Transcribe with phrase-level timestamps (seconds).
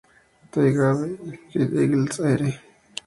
[0.53, 1.19] They have
[1.51, 2.59] Giant Eagles here.